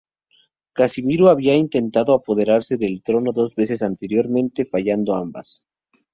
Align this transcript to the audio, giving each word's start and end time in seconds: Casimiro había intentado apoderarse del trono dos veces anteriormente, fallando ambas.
Casimiro 0.73 1.29
había 1.29 1.55
intentado 1.55 2.15
apoderarse 2.15 2.75
del 2.75 3.03
trono 3.03 3.33
dos 3.33 3.53
veces 3.53 3.83
anteriormente, 3.83 4.65
fallando 4.65 5.13
ambas. 5.13 5.63